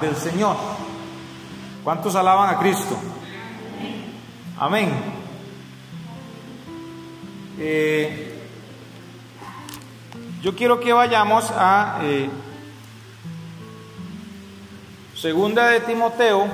[0.00, 0.56] del Señor.
[1.84, 2.96] ¿Cuántos alaban a Cristo?
[4.58, 4.90] Amén.
[7.58, 8.38] Eh,
[10.42, 12.28] yo quiero que vayamos a eh,
[15.14, 16.46] Segunda de Timoteo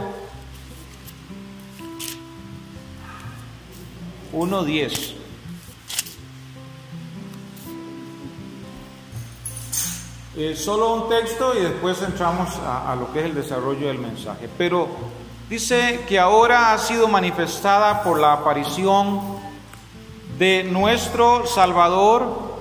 [4.32, 5.11] 1.10.
[10.44, 13.98] Eh, solo un texto y después entramos a, a lo que es el desarrollo del
[13.98, 14.50] mensaje.
[14.58, 14.88] Pero
[15.48, 19.20] dice que ahora ha sido manifestada por la aparición
[20.40, 22.56] de nuestro Salvador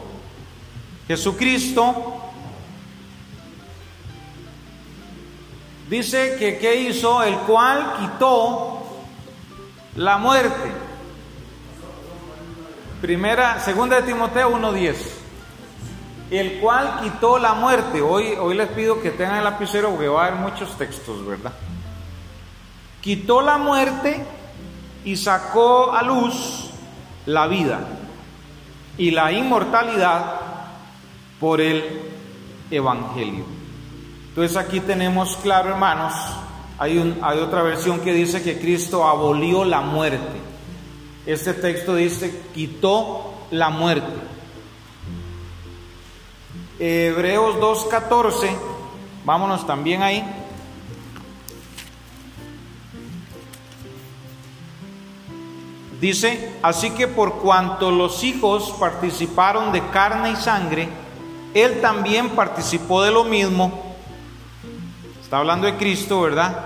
[1.07, 2.21] Jesucristo.
[5.89, 8.83] Dice que qué hizo, el cual quitó
[9.95, 10.71] la muerte.
[13.01, 15.20] Primera, segunda de Timoteo 1:10.
[16.31, 18.01] El cual quitó la muerte.
[18.01, 21.51] Hoy, hoy les pido que tengan el lapicero porque va a haber muchos textos, ¿verdad?
[23.01, 24.25] Quitó la muerte
[25.03, 26.69] y sacó a luz
[27.25, 27.81] la vida
[28.97, 30.39] y la inmortalidad
[31.37, 31.83] por el
[32.69, 33.43] Evangelio.
[34.29, 36.13] Entonces aquí tenemos claro, hermanos,
[36.77, 40.39] hay, un, hay otra versión que dice que Cristo abolió la muerte.
[41.25, 44.31] Este texto dice, quitó la muerte.
[46.83, 48.49] Hebreos 2.14,
[49.23, 50.25] vámonos también ahí.
[55.99, 60.89] Dice, así que por cuanto los hijos participaron de carne y sangre,
[61.53, 63.95] él también participó de lo mismo.
[65.21, 66.65] Está hablando de Cristo, ¿verdad?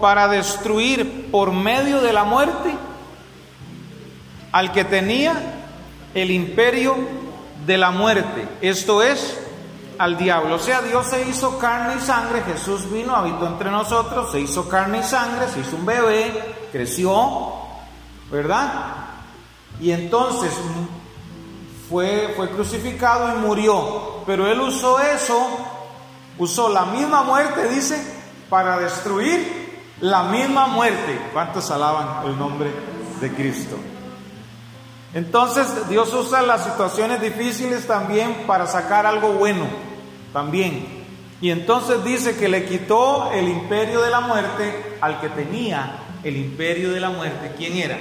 [0.00, 2.72] para destruir por medio de la muerte
[4.52, 5.64] al que tenía
[6.14, 6.96] el imperio
[7.68, 9.38] de la muerte, esto es,
[9.98, 10.54] al diablo.
[10.54, 14.66] O sea, Dios se hizo carne y sangre, Jesús vino, habitó entre nosotros, se hizo
[14.70, 17.52] carne y sangre, se hizo un bebé, creció,
[18.30, 18.72] ¿verdad?
[19.80, 20.50] Y entonces
[21.90, 24.22] fue, fue crucificado y murió.
[24.24, 25.46] Pero él usó eso,
[26.38, 28.02] usó la misma muerte, dice,
[28.48, 31.20] para destruir la misma muerte.
[31.34, 32.72] ¿Cuántos alaban el nombre
[33.20, 33.76] de Cristo?
[35.14, 39.66] Entonces Dios usa las situaciones difíciles también para sacar algo bueno,
[40.32, 40.98] también.
[41.40, 46.36] Y entonces dice que le quitó el imperio de la muerte al que tenía el
[46.36, 47.54] imperio de la muerte.
[47.56, 47.98] ¿Quién era?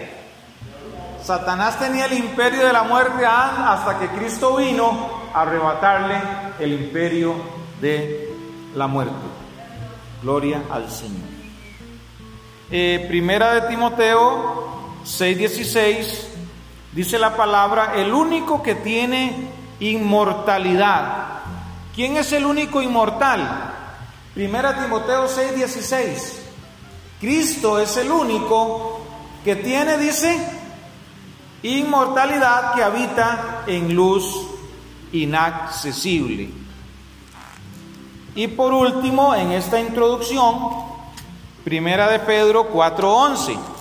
[1.24, 6.16] Satanás tenía el imperio de la muerte hasta que Cristo vino a arrebatarle
[6.60, 7.36] el imperio
[7.82, 8.34] de
[8.76, 9.14] la muerte.
[10.24, 11.28] Gloria al Señor.
[12.72, 16.37] Eh, primera de Timoteo 6:16
[16.98, 21.42] dice la palabra, el único que tiene inmortalidad.
[21.94, 23.72] ¿Quién es el único inmortal?
[24.34, 26.40] Primera Timoteo 6:16.
[27.22, 29.02] Cristo es el único
[29.44, 30.40] que tiene, dice,
[31.62, 34.48] inmortalidad que habita en luz
[35.12, 36.50] inaccesible.
[38.34, 40.88] Y por último, en esta introducción,
[41.64, 43.77] Primera de Pedro 4:11.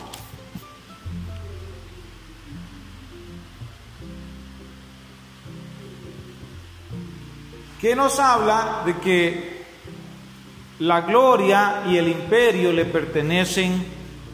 [7.86, 9.64] Que nos habla de que
[10.80, 13.86] la gloria y el imperio le pertenecen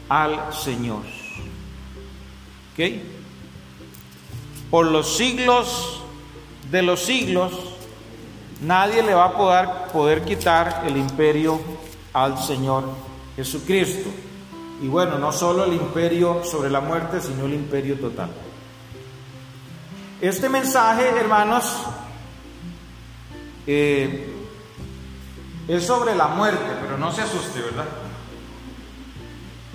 [0.09, 1.03] al Señor.
[2.73, 2.81] ¿Ok?
[4.71, 6.01] Por los siglos
[6.71, 7.53] de los siglos,
[8.63, 11.61] nadie le va a poder, poder quitar el imperio
[12.15, 12.85] al Señor
[13.37, 14.09] Jesucristo.
[14.81, 18.31] Y bueno, no solo el imperio sobre la muerte, sino el imperio total.
[20.23, 21.77] Este mensaje, hermanos,
[23.67, 24.33] eh,
[25.69, 27.87] es sobre la muerte, pero no se asuste, ¿verdad?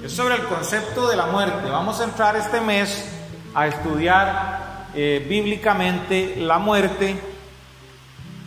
[0.04, 1.70] Es sobre el concepto de la muerte.
[1.70, 3.06] Vamos a entrar este mes
[3.54, 7.20] a estudiar eh, bíblicamente la muerte.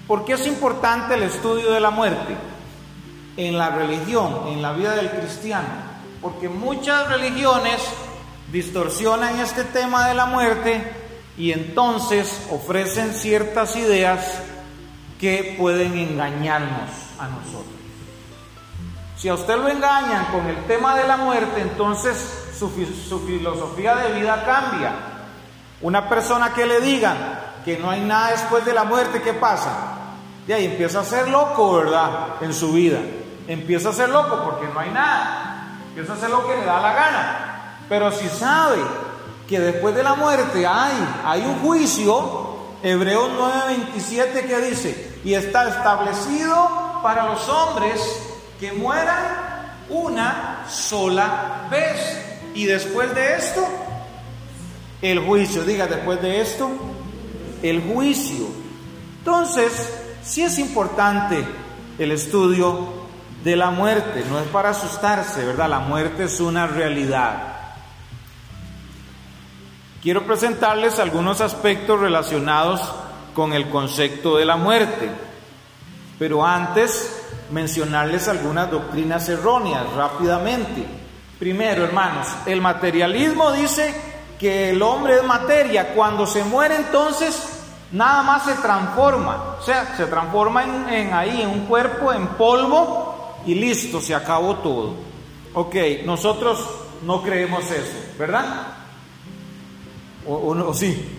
[0.06, 2.36] ¿Por qué es importante el estudio de la muerte?
[3.36, 5.68] En la religión, en la vida del cristiano.
[6.20, 7.80] Porque muchas religiones
[8.52, 10.82] distorsionan este tema de la muerte
[11.38, 14.42] y entonces ofrecen ciertas ideas
[15.20, 17.80] que pueden engañarnos a nosotros.
[19.16, 24.18] Si a usted lo engañan con el tema de la muerte, entonces su, filosofía de
[24.18, 24.92] vida cambia.
[25.82, 27.16] Una persona que le digan
[27.64, 29.70] que no hay nada después de la muerte, ¿qué pasa?
[30.46, 32.36] De ahí empieza a ser loco, ¿verdad?
[32.40, 32.98] En su vida.
[33.46, 35.76] Empieza a ser loco porque no hay nada.
[35.88, 37.76] Empieza a hacer lo que le da la gana.
[37.90, 38.78] Pero si sabe
[39.46, 40.92] que después de la muerte hay,
[41.26, 42.49] hay un juicio,
[42.82, 48.00] Hebreos 9:27 que dice, y está establecido para los hombres
[48.58, 52.18] que mueran una sola vez.
[52.54, 53.66] Y después de esto,
[55.02, 55.64] el juicio.
[55.64, 56.70] Diga, después de esto,
[57.62, 58.46] el juicio.
[59.18, 59.72] Entonces,
[60.22, 61.44] sí es importante
[61.98, 63.00] el estudio
[63.44, 64.24] de la muerte.
[64.28, 65.68] No es para asustarse, ¿verdad?
[65.68, 67.59] La muerte es una realidad.
[70.02, 72.80] Quiero presentarles algunos aspectos relacionados
[73.34, 75.10] con el concepto de la muerte.
[76.18, 80.86] Pero antes, mencionarles algunas doctrinas erróneas rápidamente.
[81.38, 83.94] Primero, hermanos, el materialismo dice
[84.38, 85.92] que el hombre es materia.
[85.94, 87.62] Cuando se muere, entonces
[87.92, 89.56] nada más se transforma.
[89.60, 94.56] O sea, se transforma en, ahí, en un cuerpo, en polvo, y listo, se acabó
[94.56, 94.94] todo.
[95.52, 95.76] Ok,
[96.06, 96.58] nosotros
[97.02, 98.79] no creemos eso, ¿verdad?
[100.26, 101.18] ¿O, o sí?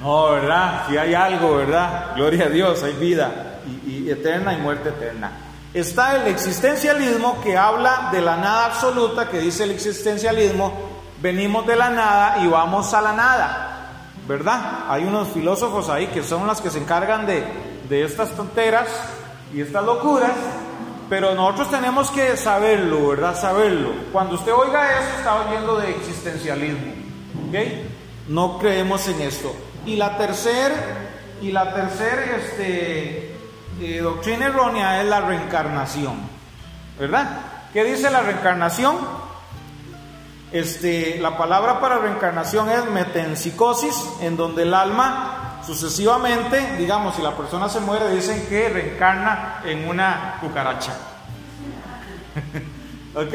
[0.00, 0.84] No, ¿verdad?
[0.88, 2.14] Si hay algo, ¿verdad?
[2.14, 5.32] Gloria a Dios, hay vida y, eterna y muerte eterna.
[5.72, 10.72] Está el existencialismo que habla de la nada absoluta, que dice el existencialismo,
[11.20, 13.72] venimos de la nada y vamos a la nada.
[14.26, 14.84] ¿Verdad?
[14.88, 17.44] Hay unos filósofos ahí que son los que se encargan de,
[17.88, 18.88] de estas tonteras
[19.54, 20.32] y estas locuras,
[21.08, 23.40] pero nosotros tenemos que saberlo, ¿verdad?
[23.40, 23.90] Saberlo.
[24.12, 26.92] Cuando usted oiga eso, está oyendo de existencialismo.
[27.48, 27.54] ¿Ok?
[28.28, 29.54] No creemos en esto.
[29.84, 30.74] Y la tercera
[31.40, 33.36] y la tercer, este,
[33.80, 36.20] eh, doctrina errónea es la reencarnación.
[36.98, 37.40] ¿Verdad?
[37.72, 38.96] ¿Qué dice la reencarnación?
[40.50, 47.36] Este, la palabra para reencarnación es metempsicosis, en donde el alma sucesivamente, digamos, si la
[47.36, 50.92] persona se muere, dicen que reencarna en una cucaracha.
[53.14, 53.34] ¿Ok?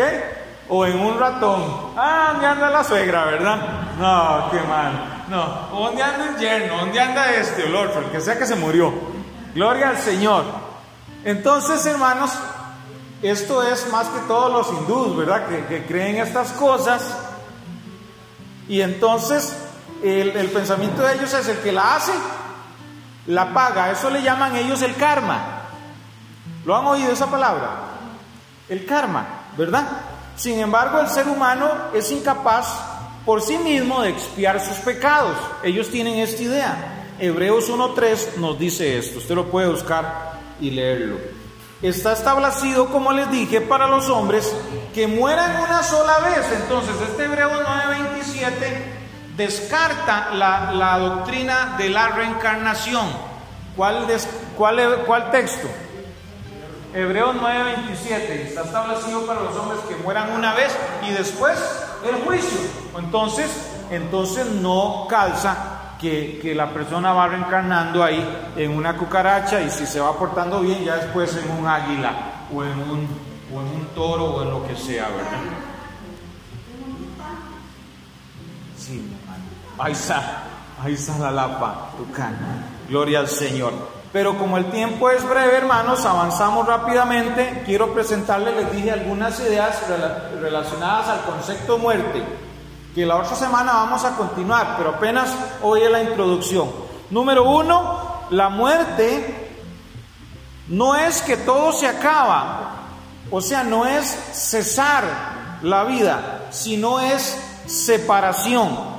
[0.69, 1.93] O en un ratón.
[1.97, 3.57] Ah, ¿dónde anda la suegra, verdad?
[3.99, 5.25] No, qué mal.
[5.29, 6.77] No, ¿dónde anda el yerno?
[6.77, 8.01] ¿Dónde anda este o el otro?
[8.01, 8.93] El que sea que se murió.
[9.53, 10.43] Gloria al Señor.
[11.23, 12.31] Entonces, hermanos,
[13.21, 15.47] esto es más que todos los hindús, ¿verdad?
[15.47, 17.17] Que, creen estas cosas.
[18.67, 19.55] Y entonces,
[20.03, 22.13] el, el pensamiento de ellos es el que la hace,
[23.27, 23.91] la paga.
[23.91, 25.61] Eso le llaman ellos el karma.
[26.65, 27.69] ¿Lo han oído esa palabra?
[28.69, 29.25] El karma,
[29.57, 29.85] ¿verdad?
[30.35, 32.67] Sin embargo, el ser humano es incapaz
[33.25, 35.37] por sí mismo de expiar sus pecados.
[35.63, 37.05] Ellos tienen esta idea.
[37.19, 39.19] Hebreos 1.3 nos dice esto.
[39.19, 41.17] Usted lo puede buscar y leerlo.
[41.81, 44.51] Está establecido, como les dije, para los hombres
[44.93, 46.45] que mueran una sola vez.
[46.61, 48.55] Entonces, este Hebreos 9.27
[49.35, 53.07] descarta la, doctrina de la reencarnación.
[53.75, 54.07] ¿Cuál,
[54.57, 55.67] cuál, cuál texto?
[56.93, 60.75] Hebreos 9:27, está establecido para los hombres que mueran una vez
[61.07, 61.57] y después
[62.03, 62.59] el juicio.
[62.97, 63.49] Entonces,
[63.89, 65.55] entonces no calza
[65.99, 70.83] que, la persona va reencarnando ahí en una cucaracha y si se va portando bien,
[70.83, 72.11] ya después en un águila
[72.53, 73.07] o en un,
[73.55, 75.39] o en un toro o en lo que sea, ¿verdad?
[78.77, 79.09] Sí.
[79.77, 80.43] Ahí está,
[80.83, 82.35] ahí está la lapa, tucán.
[82.89, 84.00] Gloria al Señor.
[84.13, 87.63] Pero como el tiempo es breve, hermanos, avanzamos rápidamente.
[87.65, 89.83] Quiero presentarles, les dije, algunas ideas
[90.41, 92.21] relacionadas al concepto muerte,
[92.93, 95.29] que la otra semana vamos a continuar, pero apenas
[95.61, 96.69] hoy es la introducción.
[97.09, 99.49] Número uno, la muerte
[100.67, 102.71] no es que todo se acaba,
[103.29, 105.03] o sea, no es cesar
[105.61, 108.90] la vida, sino es separación.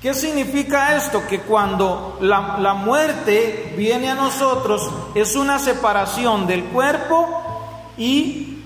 [0.00, 1.26] ¿Qué significa esto?
[1.26, 8.62] Que cuando la, muerte viene a nosotros es una separación del cuerpo y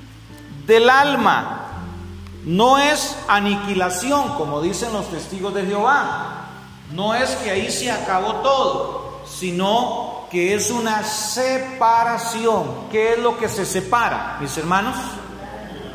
[0.66, 1.68] del alma.
[2.44, 6.48] No es aniquilación, como dicen los testigos de Jehová.
[6.92, 12.88] No es que ahí se acabó todo, sino que es una separación.
[12.90, 14.96] ¿Qué es lo que se separa, mis hermanos?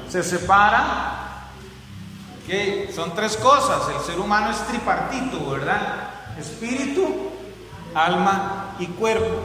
[0.10, 1.27] Se separa
[2.94, 3.82] son tres cosas.
[3.94, 6.10] El ser humano es tripartito, ¿verdad?
[6.40, 7.06] Espíritu,
[7.94, 9.36] alma y cuerpo.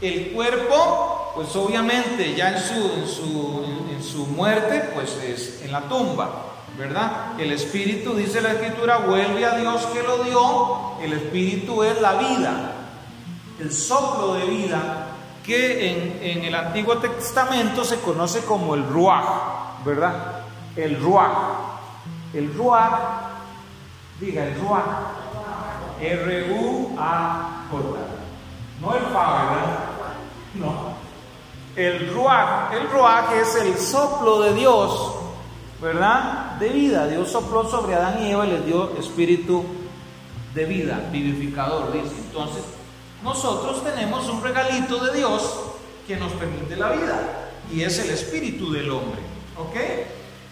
[0.00, 5.72] El cuerpo, pues obviamente ya en su, en su, en su muerte, pues es en
[5.72, 6.30] la tumba,
[6.78, 7.38] ¿verdad?
[7.38, 11.02] El espíritu, dice la escritura, vuelve a Dios que lo dio.
[11.02, 12.72] El espíritu es la vida,
[13.60, 15.08] el soplo de vida
[15.44, 20.44] que en, en el Antiguo Testamento se conoce como el ruach, ¿verdad?
[20.76, 21.71] El ruach.
[22.34, 23.00] El Ruach,
[24.20, 24.84] diga el Ruach,
[26.00, 27.82] R-U-A-J.
[28.80, 29.78] No el Fa, ¿verdad?
[30.54, 30.92] No.
[31.76, 35.14] El Ruach, el Ruach es el soplo de Dios,
[35.80, 36.56] ¿verdad?
[36.58, 37.06] De vida.
[37.06, 39.64] Dios sopló sobre Adán y Eva y les dio espíritu
[40.54, 42.14] de vida, vivificador, dice.
[42.26, 42.64] Entonces,
[43.22, 45.60] nosotros tenemos un regalito de Dios
[46.06, 49.20] que nos permite la vida y es el espíritu del hombre.
[49.58, 49.76] ¿Ok?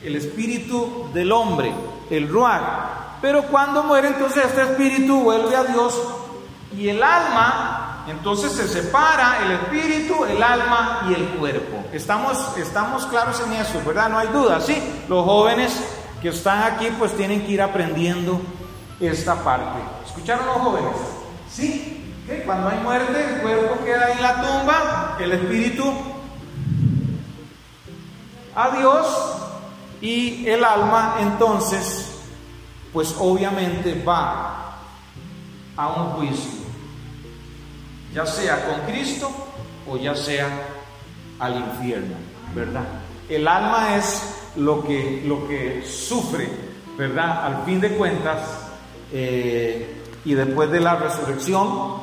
[0.03, 1.73] El espíritu del hombre,
[2.11, 2.63] el ruach.
[3.21, 6.01] Pero cuando muere entonces este espíritu vuelve a Dios
[6.77, 11.85] y el alma, entonces se separa el espíritu, el alma y el cuerpo.
[11.93, 14.09] Estamos, estamos claros en eso, ¿verdad?
[14.09, 14.83] No hay duda, ¿sí?
[15.09, 15.73] Los jóvenes
[16.23, 18.41] que están aquí pues tienen que ir aprendiendo
[19.01, 19.81] esta parte.
[20.07, 20.97] ¿Escucharon los jóvenes?
[21.51, 21.97] Sí.
[22.47, 25.93] Cuando hay muerte, el cuerpo queda en la tumba, el espíritu
[28.55, 29.07] a Dios
[30.01, 32.21] y el alma entonces,
[32.93, 34.79] pues obviamente va
[35.77, 36.61] a un juicio,
[38.15, 39.31] ya sea con Cristo
[39.89, 40.49] o ya sea
[41.39, 42.17] al infierno,
[42.55, 42.85] ¿verdad?
[43.29, 46.49] El alma es lo que, lo que sufre,
[46.97, 47.47] ¿verdad?
[47.47, 48.41] Al fin de cuentas,
[49.13, 52.03] eh, y después de la resurrección,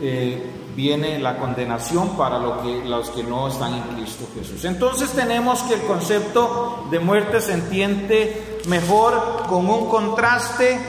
[0.00, 0.42] eh,
[0.74, 4.64] viene la condenación para que, los que no están en Cristo Jesús.
[4.64, 10.80] Entonces tenemos que el concepto de muerte se entiende mejor con un contraste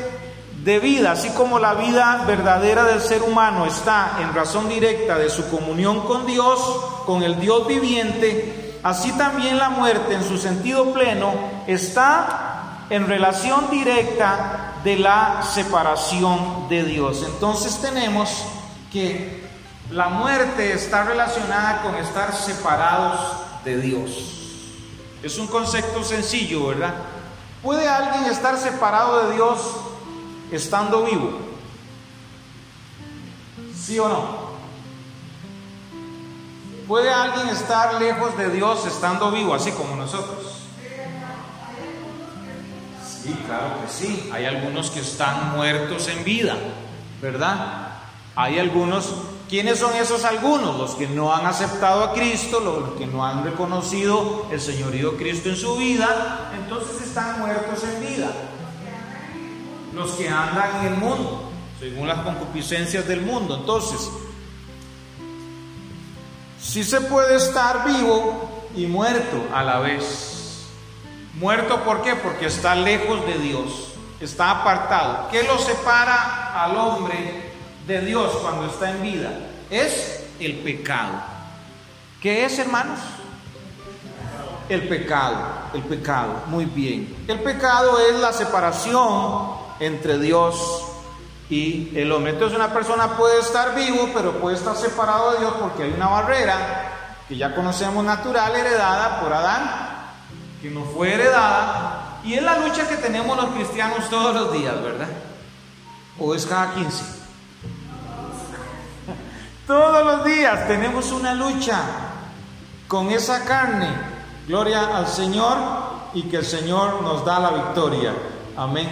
[0.63, 5.30] de vida, así como la vida verdadera del ser humano está en razón directa de
[5.30, 6.60] su comunión con Dios,
[7.06, 11.34] con el Dios viviente, así también la muerte en su sentido pleno
[11.68, 17.24] está en relación directa de la separación de Dios.
[17.27, 18.44] Entonces tenemos
[18.92, 19.45] que
[19.92, 23.20] la muerte está relacionada con estar separados
[23.63, 24.12] de Dios.
[25.24, 26.94] Es un concepto sencillo, ¿verdad?
[27.62, 29.60] ¿Puede alguien estar separado de Dios
[30.51, 31.39] estando vivo?
[33.75, 34.46] ¿Sí o no?
[36.88, 40.62] ¿Puede alguien estar lejos de Dios estando vivo, así como nosotros?
[43.24, 44.30] Sí, claro que sí.
[44.32, 46.56] Hay algunos que están muertos en vida,
[47.20, 47.88] ¿verdad?
[48.36, 49.15] Hay algunos,
[49.56, 50.78] ¿quiénes son esos algunos?
[50.78, 55.48] Los que no han aceptado a Cristo, los que no han reconocido el señorío Cristo
[55.48, 58.34] en su vida, entonces están muertos en vida.
[59.94, 63.56] Los que andan en el mundo, según las concupiscencias del mundo.
[63.56, 64.12] Entonces,
[66.62, 70.66] sí se puede estar vivo y muerto a la vez.
[71.36, 72.16] Muerto, ¿por qué?
[72.16, 75.30] Porque está lejos de Dios, está apartado.
[75.32, 77.45] ¿Qué lo separa al hombre
[77.88, 79.32] de Dios cuando está en vida
[79.70, 81.13] es el pecado.
[82.22, 83.00] ¿Qué es, hermanos?
[84.68, 85.38] El pecado,
[85.74, 87.24] el pecado, muy bien.
[87.27, 89.50] El pecado es la separación
[89.80, 90.84] entre Dios
[91.50, 92.32] y el hombre.
[92.32, 96.08] Entonces una persona puede estar vivo, pero puede estar separado de Dios porque hay una
[96.08, 96.92] barrera
[97.27, 99.70] que ya conocemos natural, heredada por Adán,
[100.62, 104.82] que no fue heredada, y es la lucha que tenemos los cristianos todos los días,
[104.82, 105.08] ¿verdad?
[106.20, 107.25] ¿O es cada 15?
[109.68, 111.82] Todos los días tenemos una lucha
[112.88, 113.90] con esa carne.
[114.48, 115.58] Gloria al Señor
[116.14, 118.14] y que el Señor nos da la victoria.
[118.56, 118.88] Amén.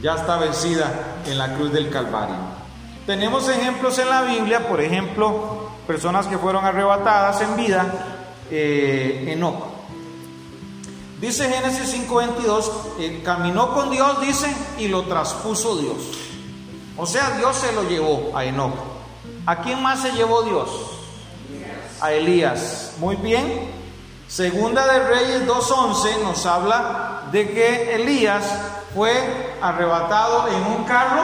[0.00, 2.36] Ya está vencida en la cruz del Calvario.
[3.06, 7.92] Tenemos ejemplos en la Biblia, por ejemplo, personas que fueron arrebatadas en vida,
[8.52, 9.64] eh, Enoch.
[11.20, 15.96] Dice Génesis 5:22, eh, caminó con Dios, dice, y lo traspuso Dios.
[16.96, 18.97] O sea, Dios se lo llevó a Enoch.
[19.48, 20.68] ¿A quién más se llevó Dios?
[22.02, 22.92] A Elías.
[22.98, 23.70] Muy bien.
[24.28, 28.44] Segunda de Reyes 2.11 nos habla de que Elías
[28.94, 29.10] fue
[29.62, 31.22] arrebatado en un carro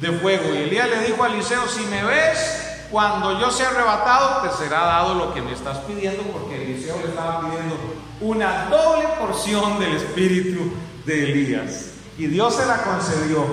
[0.00, 0.54] de fuego.
[0.54, 4.86] Y Elías le dijo a Eliseo, si me ves cuando yo sea arrebatado, te será
[4.86, 7.76] dado lo que me estás pidiendo, porque Eliseo le estaba pidiendo
[8.22, 10.72] una doble porción del espíritu
[11.04, 11.90] de Elías.
[12.16, 13.44] Y Dios se la concedió.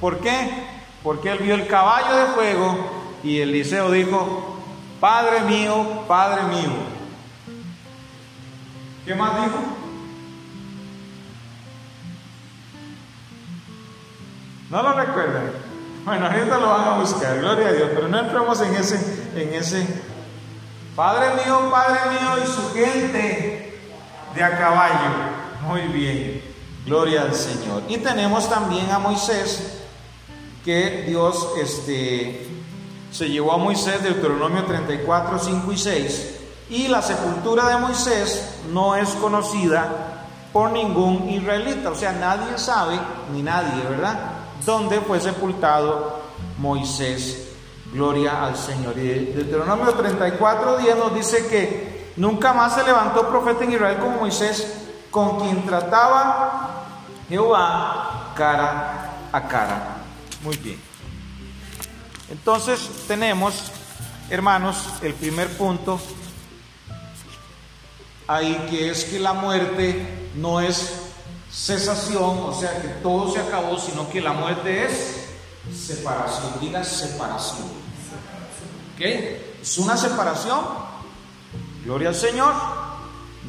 [0.00, 0.75] ¿Por qué?
[1.06, 2.76] Porque él vio el caballo de fuego
[3.22, 4.56] y Eliseo dijo,
[4.98, 6.72] Padre mío, Padre mío.
[9.04, 9.58] ¿Qué más dijo?
[14.68, 15.52] No lo recuerdan.
[16.04, 19.54] Bueno, ahorita lo van a buscar, gloria a Dios, pero no entremos en ese, en
[19.54, 19.86] ese.
[20.96, 23.80] Padre mío, Padre mío y su gente
[24.34, 25.10] de a caballo.
[25.68, 26.42] Muy bien,
[26.84, 27.84] gloria al Señor.
[27.88, 29.85] Y tenemos también a Moisés
[30.66, 32.44] que Dios este,
[33.12, 36.36] se llevó a Moisés, Deuteronomio 34, 5 y 6,
[36.70, 42.98] y la sepultura de Moisés no es conocida por ningún israelita, o sea, nadie sabe,
[43.32, 44.18] ni nadie, ¿verdad?,
[44.64, 46.20] dónde fue sepultado
[46.58, 47.44] Moisés.
[47.92, 48.98] Gloria al Señor.
[48.98, 54.18] Y Deuteronomio 34, 10 nos dice que nunca más se levantó profeta en Israel como
[54.18, 54.82] Moisés,
[55.12, 56.84] con quien trataba
[57.28, 59.95] Jehová cara a cara.
[60.46, 60.80] Muy bien.
[62.30, 63.52] Entonces tenemos
[64.30, 65.98] hermanos, el primer punto
[68.28, 71.00] ahí que es que la muerte no es
[71.50, 75.26] cesación, o sea que todo se acabó, sino que la muerte es
[75.76, 76.52] separación.
[76.60, 77.64] Diga separación.
[78.94, 79.00] ¿Ok?
[79.00, 80.60] Es una separación.
[81.84, 82.54] Gloria al Señor.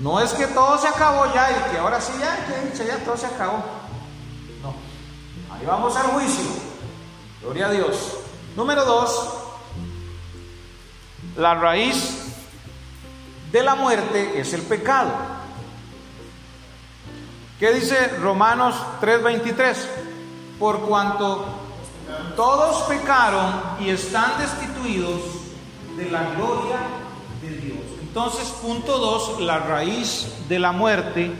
[0.01, 3.16] No es que todo se acabó ya y que ahora sí ya, que ya todo
[3.16, 3.63] se acabó.
[4.63, 4.74] No.
[5.54, 6.66] Ahí vamos al juicio.
[7.48, 7.96] Gloria a Dios.
[8.58, 9.30] Número dos,
[11.38, 12.25] la raíz
[13.54, 15.13] de la muerte es el pecado.
[17.58, 19.77] ¿Qué dice Romanos 3:23?
[20.60, 21.46] Por cuanto
[22.36, 25.22] todos pecaron y están destituidos
[25.96, 26.80] de la gloria
[27.42, 27.80] de Dios.
[28.01, 31.32] Entonces, punto 2, la raíz de la muerte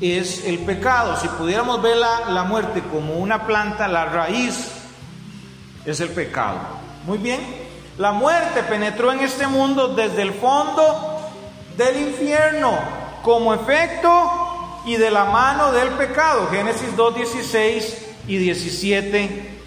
[0.00, 1.18] es el pecado.
[1.18, 4.75] Si pudiéramos ver la, la muerte como una planta, la raíz
[5.86, 6.58] es el pecado.
[7.04, 7.40] Muy bien.
[7.96, 11.30] La muerte penetró en este mundo desde el fondo
[11.76, 12.78] del infierno
[13.22, 16.48] como efecto y de la mano del pecado.
[16.50, 19.58] Génesis 2, 16 y 17,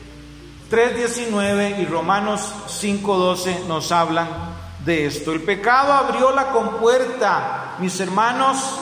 [0.69, 4.27] 3, 19 y Romanos 5, 12 nos hablan
[4.85, 5.31] de esto.
[5.31, 8.79] El pecado abrió la compuerta, mis hermanos,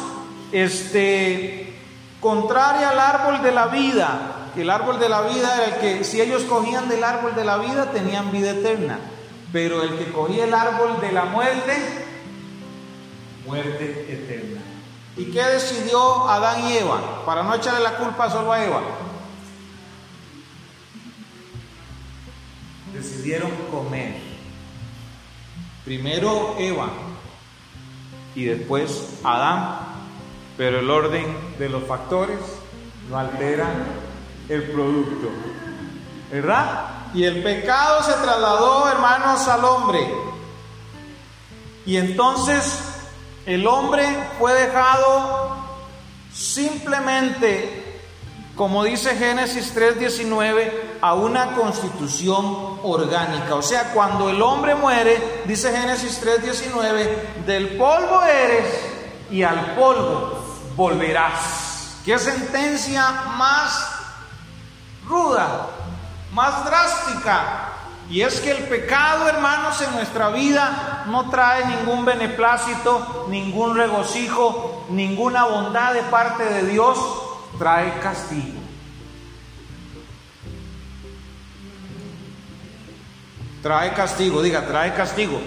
[0.52, 1.74] este,
[2.20, 4.37] contraria al árbol de la vida.
[4.58, 7.58] El árbol de la vida era el que si ellos cogían del árbol de la
[7.58, 9.00] vida tenían vida eterna.
[9.54, 11.74] Pero el que cogía el árbol de la muerte,
[13.46, 14.62] muerte eterna.
[15.16, 17.24] ¿Y qué decidió Adán y Eva?
[17.24, 18.82] Para no echarle la culpa solo a Eva.
[22.94, 24.16] Decidieron comer.
[25.86, 26.90] Primero Eva
[28.34, 29.80] y después Adán.
[30.58, 31.26] Pero el orden
[31.60, 32.40] de los factores
[33.08, 33.70] no altera
[34.50, 35.30] el producto.
[36.32, 36.88] ¿Verdad?
[37.14, 40.08] Y el pecado se trasladó, hermanos, al hombre.
[41.86, 42.80] Y entonces
[43.46, 44.06] el hombre
[44.38, 45.56] fue dejado
[46.34, 48.02] simplemente,
[48.56, 53.56] como dice Génesis 3:19, a una constitución orgánica.
[53.56, 58.66] O sea, cuando el hombre muere, dice Génesis 3:19, del polvo eres
[59.32, 60.44] y al polvo
[60.76, 61.96] volverás.
[62.04, 63.97] ¿Qué sentencia más
[65.08, 65.78] ruda?
[66.38, 67.74] más drástica.
[68.10, 74.86] Y es que el pecado, hermanos, en nuestra vida no trae ningún beneplácito, ningún regocijo,
[74.90, 76.98] ninguna bondad de parte de Dios,
[77.58, 78.62] trae castigo.
[83.62, 85.42] Trae castigo, diga, trae castigo.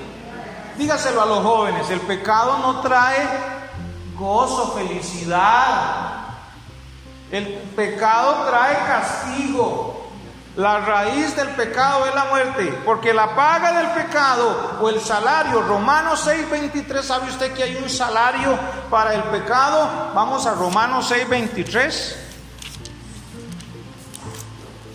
[0.77, 3.27] Dígaselo a los jóvenes, el pecado no trae
[4.19, 6.20] gozo, felicidad.
[7.31, 9.97] El pecado trae castigo.
[10.57, 15.63] La raíz del pecado es la muerte, porque la paga del pecado o el salario,
[15.63, 18.59] Romanos 6:23, ¿sabe usted que hay un salario
[18.91, 20.11] para el pecado?
[20.13, 22.17] Vamos a Romanos 6:23.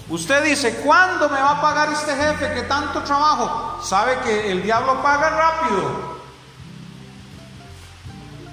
[0.10, 3.82] Usted dice, ¿cuándo me va a pagar este jefe que tanto trabajo?
[3.82, 6.20] Sabe que el diablo paga rápido.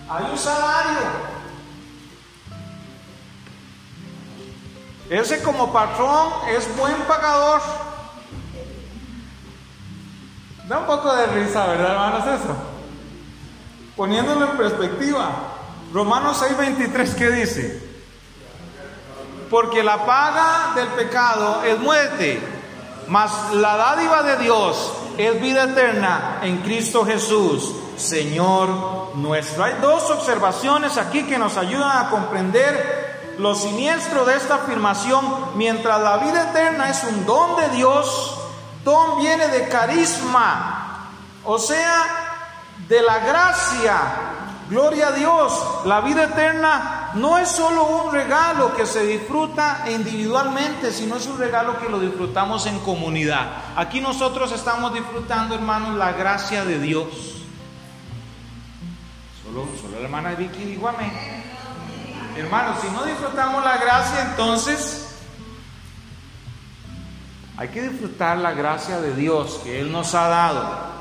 [0.09, 1.32] Hay un salario.
[5.13, 7.61] Ese como patrón es buen pagador.
[10.67, 12.41] Da un poco de risa, ¿verdad, hermanos?
[12.41, 12.57] Eso.
[13.95, 15.29] Poniéndolo en perspectiva.
[15.93, 17.83] Romanos 6:23, ¿qué dice?
[19.51, 22.41] Porque la paga del pecado es muerte,
[23.09, 29.65] mas la dádiva de Dios es vida eterna en Cristo Jesús, Señor nuestro.
[29.65, 33.02] Hay dos observaciones aquí que nos ayudan a comprender
[33.39, 35.25] lo siniestro de esta afirmación,
[35.57, 38.39] mientras la vida eterna es un don de Dios,
[38.85, 41.09] don viene de carisma,
[41.45, 42.05] o sea,
[42.89, 43.97] de la gracia.
[44.69, 45.53] Gloria a Dios,
[45.85, 51.39] la vida eterna no es solo un regalo que se disfruta individualmente, sino es un
[51.39, 53.49] regalo que lo disfrutamos en comunidad.
[53.77, 57.07] Aquí nosotros estamos disfrutando, hermanos, la gracia de Dios.
[59.45, 61.52] Solo, solo la hermana Vicky dijo amén.
[62.37, 65.09] Hermanos, si no disfrutamos la gracia, entonces
[67.57, 70.93] hay que disfrutar la gracia de Dios que Él nos ha dado.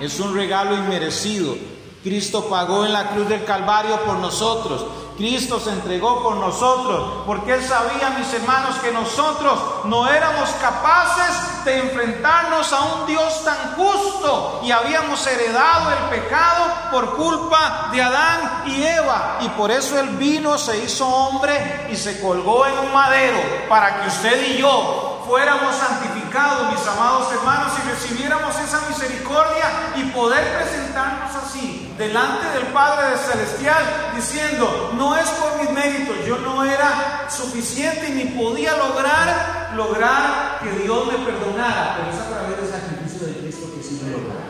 [0.00, 1.56] Es un regalo inmerecido.
[2.02, 4.84] Cristo pagó en la cruz del Calvario por nosotros.
[5.16, 11.64] Cristo se entregó por nosotros, porque Él sabía, mis hermanos, que nosotros no éramos capaces
[11.64, 18.02] de enfrentarnos a un Dios tan justo y habíamos heredado el pecado por culpa de
[18.02, 19.38] Adán y Eva.
[19.42, 24.00] Y por eso Él vino, se hizo hombre y se colgó en un madero para
[24.00, 29.64] que usted y yo fuéramos santificados, mis amados hermanos, y recibiéramos esa misericordia
[29.96, 36.38] y poder presentarnos así delante del Padre Celestial, diciendo, no es por mis méritos, yo
[36.38, 42.56] no era suficiente ni podía lograr, lograr que Dios me perdonara, pero es a través
[42.56, 44.42] del sacrificio de Cristo que sí lo logramos.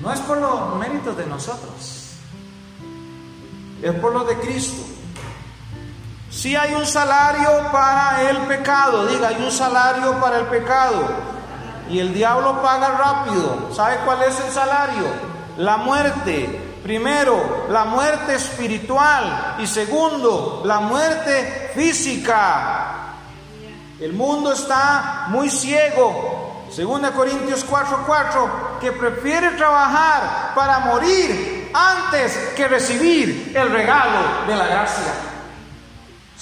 [0.00, 2.16] No es por los méritos de nosotros,
[3.82, 4.91] es por lo de Cristo.
[6.42, 11.00] Si hay un salario para el pecado, diga, hay un salario para el pecado.
[11.88, 13.70] Y el diablo paga rápido.
[13.72, 15.04] ¿Sabe cuál es el salario?
[15.58, 16.80] La muerte.
[16.82, 19.58] Primero, la muerte espiritual.
[19.60, 23.14] Y segundo, la muerte física.
[24.00, 26.64] El mundo está muy ciego.
[26.72, 34.66] Segunda Corintios 4:4, que prefiere trabajar para morir antes que recibir el regalo de la
[34.66, 35.31] gracia.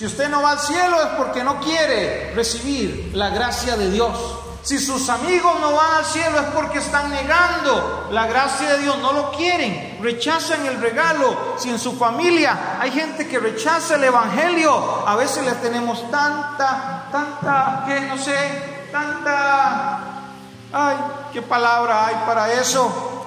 [0.00, 4.18] Si usted no va al cielo es porque no quiere recibir la gracia de Dios.
[4.62, 8.96] Si sus amigos no van al cielo es porque están negando la gracia de Dios,
[8.96, 11.54] no lo quieren, rechazan el regalo.
[11.58, 17.04] Si en su familia hay gente que rechaza el Evangelio, a veces les tenemos tanta,
[17.12, 20.00] tanta, que no sé, tanta,
[20.72, 20.96] ay,
[21.30, 23.19] ¿qué palabra hay para eso?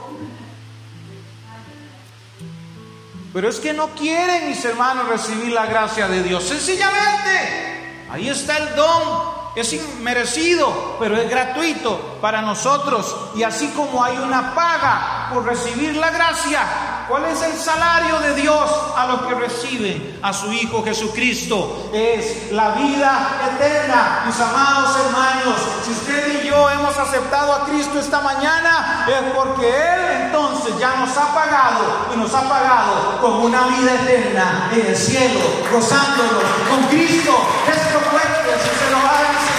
[3.34, 6.44] Pero es que no quieren, mis hermanos, recibir la gracia de Dios.
[6.44, 9.44] Sencillamente, ahí está el don.
[9.56, 13.32] Es inmerecido, pero es gratuito para nosotros.
[13.36, 16.62] Y así como hay una paga por recibir la gracia,
[17.08, 21.90] ¿cuál es el salario de Dios a los que reciben a su Hijo Jesucristo?
[21.94, 24.24] Es la vida eterna.
[24.26, 29.68] Mis amados hermanos, si usted y yo hemos aceptado a Cristo esta mañana, es porque
[29.68, 34.88] Él entonces ya nos ha pagado y nos ha pagado con una vida eterna en
[34.88, 35.40] el cielo,
[35.72, 37.34] gozándolo con Cristo.
[37.68, 39.53] Esto fuerte, si se lo va a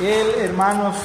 [0.00, 0.96] Él, hermanos,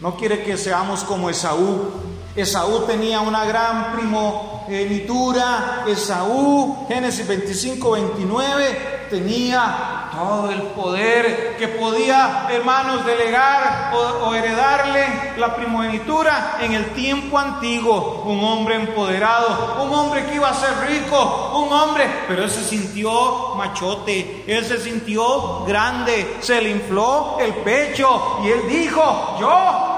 [0.00, 1.90] no quiere que seamos como Esaú.
[2.38, 5.84] Esaú tenía una gran primogenitura.
[5.88, 15.56] Esaú, Génesis 25, 29, tenía todo el poder que podía, hermanos, delegar o, heredarle la
[15.56, 18.22] primogenitura en el tiempo antiguo.
[18.26, 22.62] Un hombre empoderado, un hombre que iba a ser rico, un hombre, pero él se
[22.62, 29.97] sintió machote, él se sintió grande, se le infló el pecho y él dijo, yo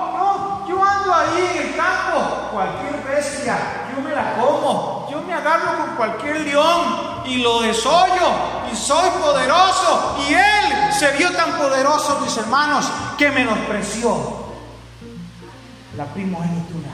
[1.14, 3.59] ahí en el campo, cualquier bestia,
[3.94, 8.29] yo me la como, yo me agarro con cualquier león y lo desollo
[8.73, 10.16] y soy poderoso.
[10.29, 12.87] Y él se vio tan poderoso, mis hermanos,
[13.18, 14.16] que menospreció
[15.96, 16.90] la primogenitura.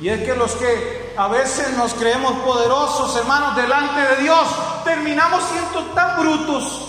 [0.00, 4.46] Y es que los que a veces nos creemos poderosos, hermanos, delante de Dios,
[4.84, 6.85] terminamos siendo tan brutos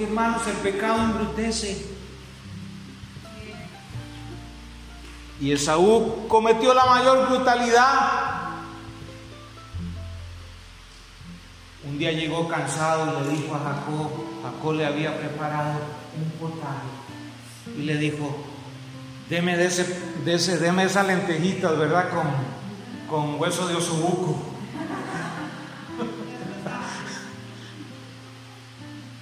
[0.00, 1.86] Hermanos, el pecado embrutece.
[5.40, 8.50] Y Esaú cometió la mayor brutalidad.
[11.84, 14.10] Un día llegó cansado y le dijo a Jacob,
[14.42, 15.80] Jacob le había preparado
[16.16, 16.86] un potaje
[17.76, 18.36] y le dijo,
[19.28, 19.84] deme de ese,
[20.24, 22.10] de ese, deme esas lentejitas, ¿verdad?
[22.10, 22.26] Con,
[23.08, 24.49] con hueso de osobuco.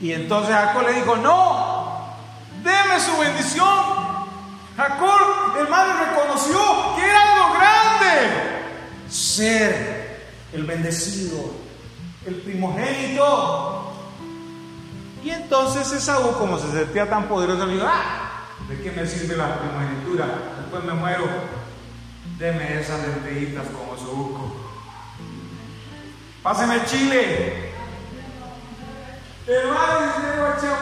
[0.01, 2.15] Y entonces Jacob le dijo, no,
[2.63, 3.69] deme su bendición.
[4.77, 6.61] Jacob, hermano, reconoció
[6.97, 8.59] que era algo grande
[9.09, 11.53] ser el bendecido,
[12.27, 13.93] el primogénito.
[15.25, 19.37] Y entonces Esaú, como se sentía tan poderoso, le dijo, ah, ¿de qué me sirve
[19.37, 20.27] la primogenitura?
[20.61, 21.27] Después me muero,
[22.39, 24.57] deme esas lentejitas como busco.
[26.43, 27.68] Páseme el chile,
[29.49, 30.13] Hermano,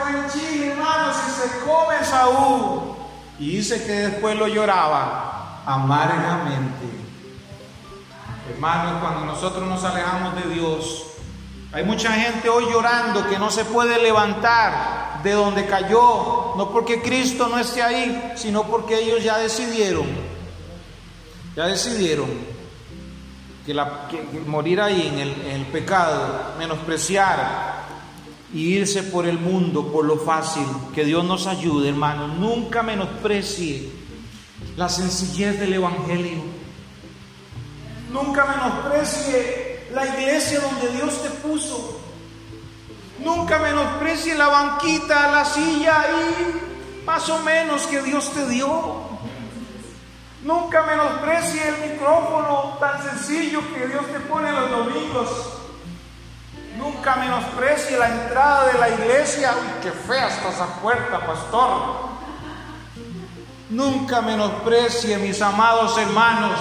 [0.03, 2.97] buen chile, hermano, si se come Saúl.
[3.39, 6.85] Y dice que después lo lloraba amargamente.
[8.51, 11.05] Hermano, cuando nosotros nos alejamos de Dios,
[11.73, 17.03] hay mucha gente hoy llorando que no se puede levantar de donde cayó, no porque
[17.03, 20.07] Cristo no esté ahí, sino porque ellos ya decidieron,
[21.55, 22.29] ya decidieron
[23.65, 23.75] que,
[24.47, 27.86] morir ahí en el, en el pecado, menospreciar
[28.57, 30.65] y irse por el mundo, por lo fácil.
[30.95, 32.27] Que Dios nos ayude, hermano.
[32.27, 33.91] Nunca menosprecie
[34.79, 36.43] la sencillez del Evangelio.
[38.11, 42.01] Nunca menosprecie la iglesia donde Dios te puso.
[43.23, 49.07] Nunca menosprecie la banquita, la silla ahí más o menos que Dios te dio.
[50.45, 55.56] Nunca menosprecie el micrófono tan sencillo que Dios te pone los domingos.
[56.77, 59.53] Nunca menosprecie la entrada de la iglesia.
[59.61, 62.17] Uy, qué fea está esa puerta, pastor.
[63.71, 66.61] Nunca menosprecie, mis amados hermanos,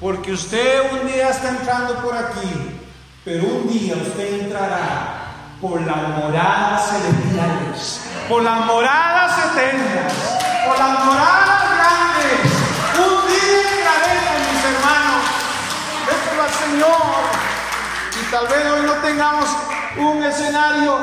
[0.00, 2.80] porque usted un día está entrando por aquí,
[3.24, 5.20] pero un día usted entrará
[5.60, 10.12] por las moradas celestiales, por las moradas eternas,
[10.66, 12.52] por las moradas grandes.
[12.96, 15.24] Un día entraremos, mis hermanos.
[16.08, 17.49] Esto al Señor.
[18.30, 19.48] Tal vez hoy no tengamos
[19.98, 20.94] un escenario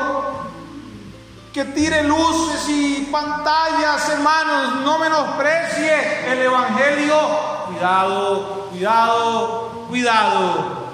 [1.51, 7.15] que tire luces y pantallas, hermanos, no menosprecie el Evangelio.
[7.67, 10.87] Cuidado, cuidado, cuidado.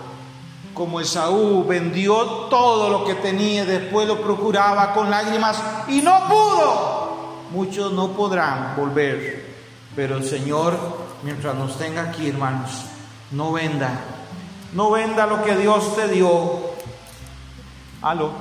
[0.73, 2.15] Como Esaú vendió
[2.49, 7.43] todo lo que tenía, después lo procuraba con lágrimas y no pudo.
[7.51, 9.53] Muchos no podrán volver,
[9.95, 10.75] pero el Señor,
[11.21, 12.71] mientras nos tenga aquí, hermanos,
[13.29, 13.99] no venda,
[14.73, 16.73] no venda lo que Dios te dio.
[18.01, 18.31] Aló.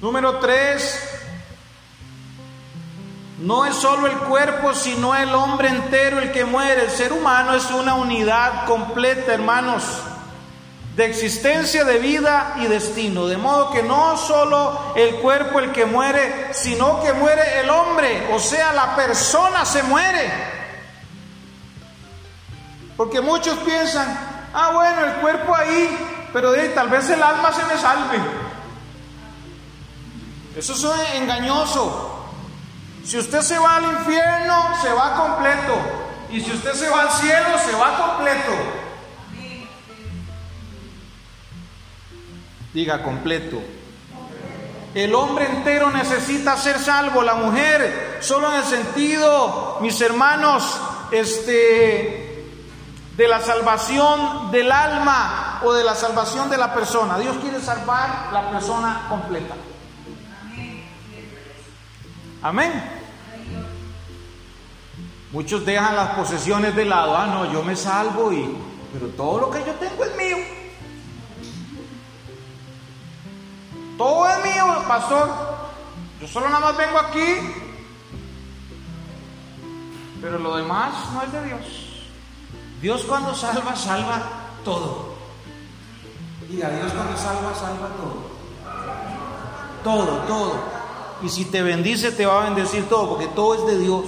[0.00, 0.98] Número tres,
[3.38, 6.84] no es solo el cuerpo, sino el hombre entero el que muere.
[6.84, 9.84] El ser humano es una unidad completa, hermanos,
[10.96, 13.26] de existencia, de vida y destino.
[13.26, 18.28] De modo que no solo el cuerpo el que muere, sino que muere el hombre,
[18.32, 20.57] o sea, la persona se muere.
[22.98, 24.08] Porque muchos piensan,
[24.52, 28.18] ah, bueno, el cuerpo ahí, pero tal vez el alma se me salve.
[30.56, 32.26] Eso es engañoso.
[33.04, 35.78] Si usted se va al infierno, se va completo.
[36.32, 38.52] Y si usted se va al cielo, se va completo.
[42.74, 43.62] Diga completo.
[44.92, 50.80] El hombre entero necesita ser salvo, la mujer solo en el sentido, mis hermanos,
[51.12, 52.27] este
[53.18, 57.18] de la salvación del alma o de la salvación de la persona.
[57.18, 59.56] Dios quiere salvar la persona completa.
[62.40, 62.72] Amén.
[65.32, 67.16] Muchos dejan las posesiones de lado.
[67.16, 68.56] Ah, no, yo me salvo y...
[68.92, 70.36] Pero todo lo que yo tengo es mío.
[73.98, 75.28] Todo es mío, pastor.
[76.20, 77.34] Yo solo nada más vengo aquí.
[80.22, 81.87] Pero lo demás no es de Dios.
[82.80, 84.22] Dios cuando salva, salva
[84.64, 85.14] todo.
[86.48, 88.28] Diga, Dios cuando salva, salva todo.
[89.82, 90.52] Todo, todo.
[91.22, 94.04] Y si te bendice, te va a bendecir todo, porque todo es de Dios.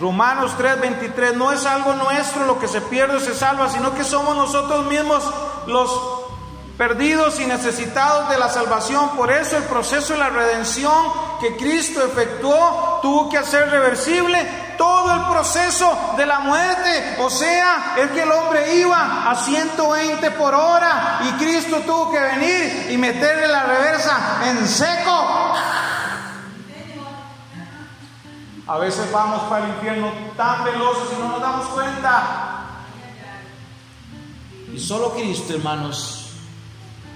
[0.00, 4.02] Romanos 3:23, no es algo nuestro lo que se pierde o se salva, sino que
[4.02, 5.22] somos nosotros mismos
[5.66, 5.90] los
[6.76, 9.10] perdidos y necesitados de la salvación.
[9.10, 10.92] Por eso el proceso de la redención
[11.40, 17.16] que Cristo efectuó tuvo que hacer reversible todo el proceso de la muerte.
[17.20, 22.20] O sea, es que el hombre iba a 120 por hora y Cristo tuvo que
[22.20, 25.54] venir y meterle la reversa en seco.
[28.66, 32.64] A veces vamos para el infierno tan veloces y no nos damos cuenta.
[34.72, 36.30] Y solo Cristo, hermanos,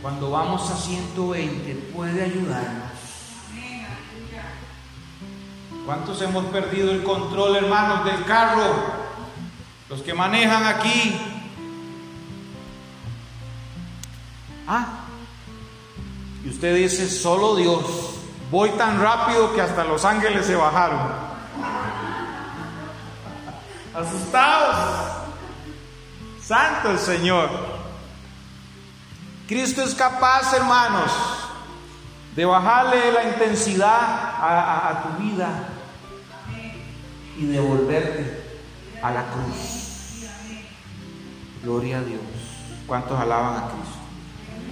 [0.03, 2.98] cuando vamos a 120 puede ayudarnos.
[5.89, 8.61] ¿Cuántos hemos perdido el control, hermanos, del carro?
[9.89, 11.19] Los que manejan aquí.
[14.67, 15.07] Ah,
[16.45, 17.81] y usted dice, solo Dios.
[18.51, 21.01] Voy tan rápido que hasta los ángeles se bajaron.
[23.95, 24.77] Asustados.
[26.43, 27.49] Santo el Señor.
[29.47, 31.11] Cristo es capaz, hermanos,
[32.37, 35.77] de bajarle la intensidad a, a tu vida
[37.39, 38.43] y devolverte
[39.03, 40.27] a la cruz.
[41.63, 42.21] Gloria a Dios.
[42.87, 43.99] ¿Cuántos alaban a Cristo?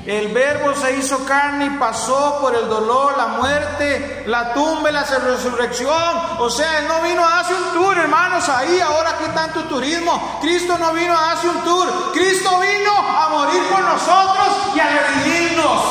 [0.07, 4.93] El verbo se hizo carne y pasó por el dolor, la muerte, la tumba y
[4.93, 5.93] la resurrección.
[6.39, 10.39] O sea, Él no vino a hacer un tour, hermanos, ahí, ahora que tanto turismo.
[10.41, 12.13] Cristo no vino a hacer un tour.
[12.13, 15.83] Cristo vino a morir por nosotros y a redimirnos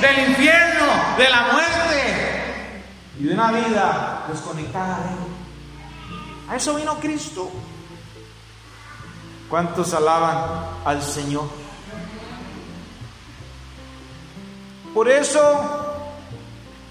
[0.00, 0.86] del infierno,
[1.18, 2.48] de la muerte
[3.18, 5.37] y de una vida desconectada de Él.
[6.48, 7.50] A eso vino Cristo.
[9.48, 11.48] ¿Cuántos alaban al Señor?
[14.94, 15.40] Por eso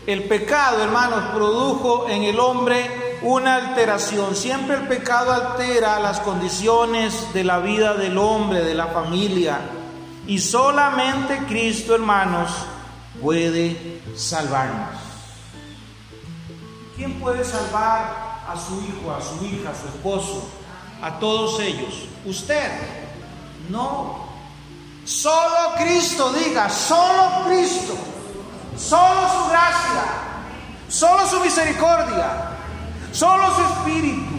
[0.06, 4.36] el pecado, hermanos, produjo en el hombre una alteración.
[4.36, 9.60] Siempre el pecado altera las condiciones de la vida del hombre, de la familia.
[10.28, 12.52] Y solamente Cristo, hermanos,
[13.22, 15.08] puede salvarnos.
[16.98, 20.50] ¿quién puede salvar a su hijo, a su hija, a su esposo,
[21.02, 22.08] a todos ellos?
[22.26, 22.72] Usted.
[23.70, 24.28] No.
[25.06, 27.96] Solo Cristo, diga, solo Cristo.
[28.78, 30.04] Solo su gracia.
[30.88, 32.28] Solo su misericordia.
[33.12, 34.38] Solo su espíritu.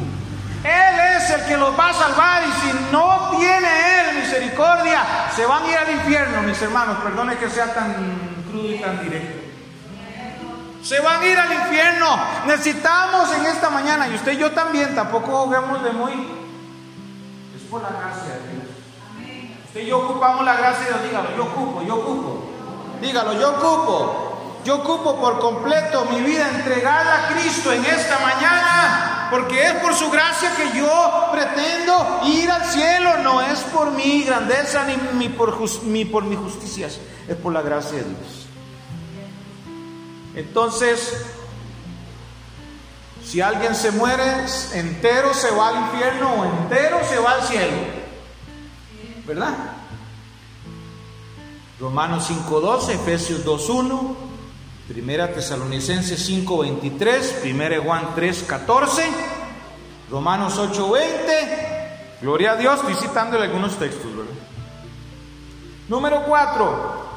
[0.65, 3.69] Él es el que los va a salvar y si no tiene
[4.01, 6.99] Él misericordia, se van a ir al infierno, mis hermanos.
[7.03, 7.95] Perdone que sea tan
[8.51, 9.38] crudo y tan directo.
[10.89, 12.19] Se van a ir al infierno.
[12.47, 16.13] Necesitamos en esta mañana, y usted y yo también, tampoco juguemos de muy...
[16.13, 19.59] Es por la gracia de Dios.
[19.67, 21.03] Usted y yo ocupamos la gracia de Dios.
[21.03, 22.51] Dígalo, yo ocupo, yo ocupo.
[23.03, 24.61] Dígalo, yo ocupo.
[24.65, 29.95] Yo ocupo por completo mi vida entregada a Cristo en esta mañana, porque es por
[29.95, 35.55] su gracia que yo pretendo ir al cielo, no es por mi grandeza ni, por,
[35.85, 36.99] ni por mis justicias,
[37.29, 38.48] es por la gracia de Dios.
[40.39, 41.17] Entonces,
[43.25, 44.23] si alguien se muere,
[44.73, 47.77] entero se va al infierno o entero se va al cielo.
[49.27, 49.57] ¿Verdad?
[51.81, 54.15] Romanos 5.12, Efesios 2.1,
[54.87, 59.03] Primera Tesalonicenses 5.23, Primera Juan 3.14,
[60.09, 63.09] Romanos 8.20, Gloria a Dios, estoy
[63.43, 64.33] algunos textos, ¿verdad?
[65.89, 67.08] Número 4,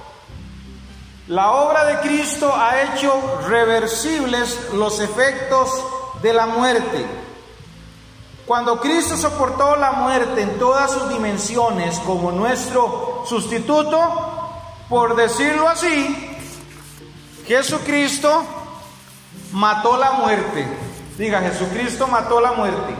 [1.27, 5.69] la obra de Cristo ha hecho reversibles los efectos
[6.21, 7.05] de la muerte.
[8.45, 13.99] Cuando Cristo soportó la muerte en todas sus dimensiones como nuestro sustituto,
[14.89, 16.37] por decirlo así,
[17.47, 18.43] Jesucristo
[19.53, 20.67] mató la muerte.
[21.17, 22.95] Diga, Jesucristo mató la muerte.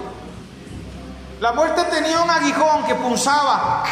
[1.40, 3.84] La muerte tenía un aguijón que punzaba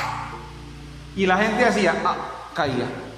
[1.16, 2.16] y la gente hacía, ah,
[2.54, 3.09] caía.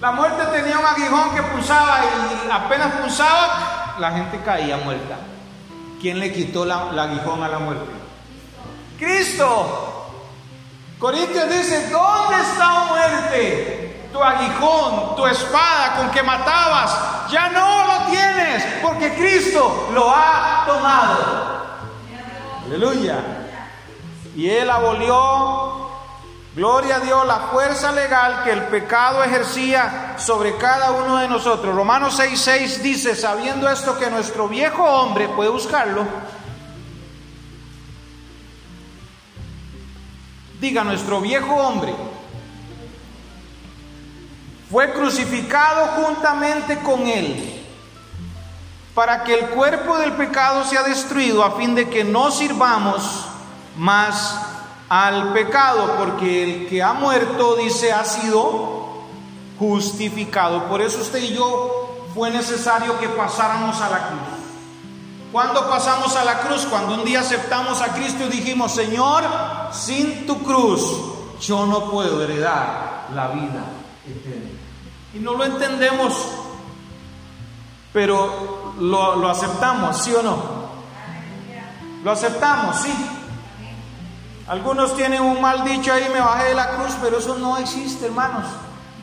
[0.00, 5.16] La muerte tenía un aguijón que pulsaba y apenas pulsaba, la gente caía muerta.
[6.00, 7.90] ¿Quién le quitó la, el aguijón a la muerte?
[8.98, 9.90] Cristo.
[10.98, 14.08] Corintios dice, ¿dónde está muerte?
[14.12, 20.64] Tu aguijón, tu espada con que matabas, ya no lo tienes porque Cristo lo ha
[20.66, 21.44] tomado.
[22.66, 23.16] Aleluya.
[24.36, 25.83] Y Él abolió
[26.54, 31.74] Gloria a Dios, la fuerza legal que el pecado ejercía sobre cada uno de nosotros.
[31.74, 36.06] Romanos 6:6 dice, sabiendo esto que nuestro viejo hombre, puede buscarlo,
[40.60, 41.92] diga nuestro viejo hombre,
[44.70, 47.64] fue crucificado juntamente con él,
[48.94, 53.26] para que el cuerpo del pecado sea destruido, a fin de que no sirvamos
[53.76, 54.53] más
[54.88, 58.84] al pecado, porque el que ha muerto, dice, ha sido
[59.58, 60.64] justificado.
[60.68, 64.20] Por eso usted y yo fue necesario que pasáramos a la cruz.
[65.32, 66.64] cuando pasamos a la cruz?
[66.66, 69.24] Cuando un día aceptamos a Cristo y dijimos, Señor,
[69.72, 70.82] sin tu cruz
[71.40, 73.64] yo no puedo heredar la vida
[74.06, 74.50] eterna.
[75.12, 76.14] Y no lo entendemos,
[77.92, 80.64] pero lo, lo aceptamos, ¿sí o no?
[82.04, 82.92] Lo aceptamos, sí.
[84.46, 88.06] Algunos tienen un mal dicho ahí, me bajé de la cruz, pero eso no existe,
[88.06, 88.44] hermanos.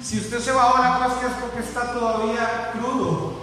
[0.01, 3.33] Si usted se bajó de la cruz es porque está todavía crudo,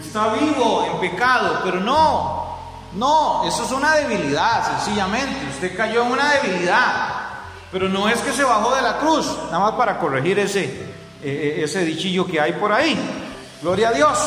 [0.00, 2.56] está vivo en pecado, pero no,
[2.94, 5.46] no, eso es una debilidad, sencillamente.
[5.50, 6.88] Usted cayó en una debilidad,
[7.70, 10.86] pero no es que se bajó de la cruz, nada más para corregir ese, eh,
[11.22, 12.98] eh, ese dichillo que hay por ahí.
[13.60, 14.18] Gloria a Dios.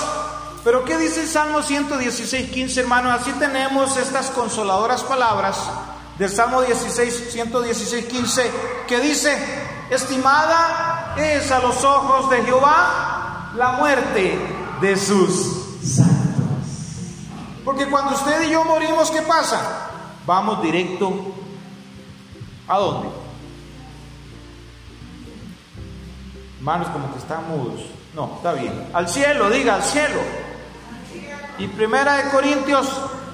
[0.64, 3.22] Pero ¿qué dice el Salmo 116, 15, hermanos?
[3.22, 5.58] Así tenemos estas consoladoras palabras
[6.18, 8.52] del Salmo 16, 116, 15,
[8.88, 9.38] que dice,
[9.90, 14.40] estimada es a los ojos de Jehová la muerte
[14.82, 16.18] de sus santos.
[17.64, 19.90] Porque cuando usted y yo morimos, ¿qué pasa?
[20.26, 21.34] Vamos directo
[22.68, 23.10] a dónde?
[26.58, 27.82] Hermanos, como que están mudos.
[28.14, 28.90] No, está bien.
[28.94, 30.20] Al cielo, diga, al cielo.
[31.60, 32.88] Y primera de Corintios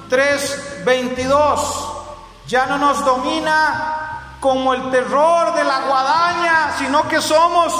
[0.10, 1.93] 3, 22
[2.48, 7.74] ya no nos domina como el terror de la guadaña, sino que somos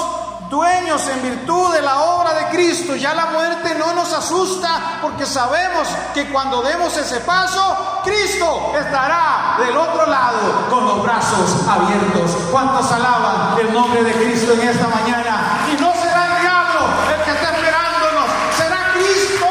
[0.48, 2.96] dueños en virtud de la obra de Cristo.
[2.96, 9.56] Ya la muerte no nos asusta porque sabemos que cuando demos ese paso, Cristo estará
[9.58, 12.30] del otro lado con los brazos abiertos.
[12.50, 15.66] ¿Cuántos alaban el nombre de Cristo en esta mañana?
[15.72, 16.80] Y no será el diablo
[17.14, 19.46] el que está esperándonos, será Cristo.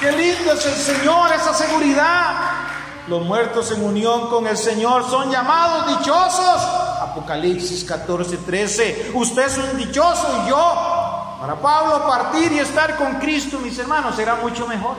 [0.00, 2.45] Qué lindo es el Señor, esa seguridad.
[3.08, 6.62] Los muertos en unión con el Señor son llamados dichosos.
[7.00, 9.12] Apocalipsis 14, 13.
[9.14, 14.18] Usted es un dichoso y yo Para Pablo partir y estar con Cristo, mis hermanos,
[14.18, 14.96] era mucho mejor.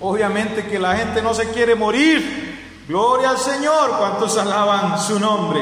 [0.00, 2.84] Obviamente que la gente no se quiere morir.
[2.86, 3.96] Gloria al Señor.
[3.98, 5.60] ¿Cuántos alaban su nombre?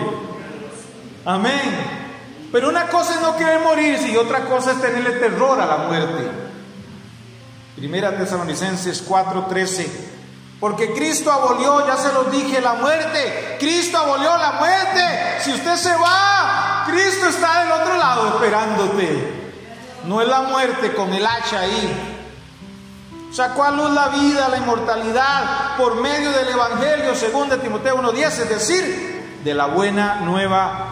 [1.25, 2.03] Amén.
[2.51, 5.77] Pero una cosa es no querer morirse y otra cosa es tenerle terror a la
[5.79, 6.52] muerte.
[7.77, 9.87] Primera Tesalonicenses 4:13.
[10.61, 13.57] Porque Cristo abolió, ya se lo dije, la muerte.
[13.59, 15.41] Cristo abolió la muerte.
[15.41, 19.43] Si usted se va, Cristo está del otro lado esperándote.
[20.05, 22.13] No es la muerte con el hacha ahí.
[23.33, 28.27] Sacó a luz la vida, la inmortalidad por medio del Evangelio, según de Timoteo 1.10,
[28.27, 30.92] es decir, de la buena nueva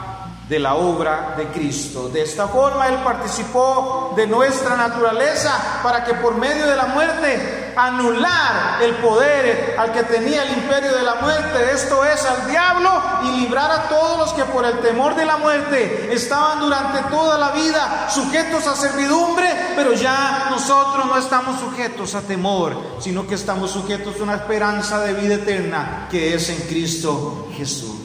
[0.51, 2.09] de la obra de Cristo.
[2.09, 7.73] De esta forma Él participó de nuestra naturaleza para que por medio de la muerte
[7.77, 12.91] anular el poder al que tenía el imperio de la muerte, esto es al diablo,
[13.23, 17.39] y librar a todos los que por el temor de la muerte estaban durante toda
[17.39, 23.37] la vida sujetos a servidumbre, pero ya nosotros no estamos sujetos a temor, sino que
[23.37, 28.00] estamos sujetos a una esperanza de vida eterna que es en Cristo Jesús.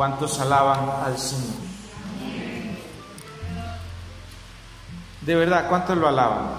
[0.00, 1.56] ¿Cuántos alaban al Señor?
[5.20, 6.52] De verdad, ¿cuántos lo alaban?